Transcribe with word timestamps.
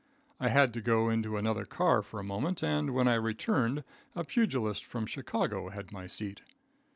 I 0.39 0.49
had 0.49 0.73
to 0.73 0.81
go 0.81 1.11
into 1.11 1.37
another 1.37 1.63
car 1.63 2.01
for 2.01 2.19
a 2.19 2.23
moment, 2.23 2.63
and 2.63 2.95
when 2.95 3.07
I 3.07 3.13
returned 3.13 3.83
a 4.15 4.23
pugilist 4.23 4.83
from 4.83 5.05
Chicago 5.05 5.69
had 5.69 5.91
my 5.91 6.07
seat. 6.07 6.41